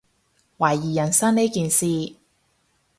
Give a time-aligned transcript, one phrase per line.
[0.57, 2.15] 懷疑人生呢件事